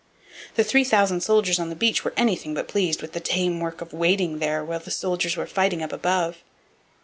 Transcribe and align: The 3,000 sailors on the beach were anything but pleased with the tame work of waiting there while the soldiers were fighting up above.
The 0.55 0.63
3,000 0.63 1.21
sailors 1.21 1.59
on 1.59 1.69
the 1.69 1.75
beach 1.75 2.03
were 2.03 2.15
anything 2.17 2.55
but 2.55 2.67
pleased 2.67 3.03
with 3.03 3.11
the 3.11 3.19
tame 3.19 3.59
work 3.59 3.81
of 3.81 3.93
waiting 3.93 4.39
there 4.39 4.65
while 4.65 4.79
the 4.79 4.89
soldiers 4.89 5.37
were 5.37 5.45
fighting 5.45 5.83
up 5.83 5.93
above. 5.93 6.37